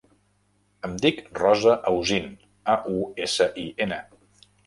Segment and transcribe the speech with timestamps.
[0.87, 2.25] Em dic Rosa Ausin:
[2.75, 4.01] a, u, essa, i, ena.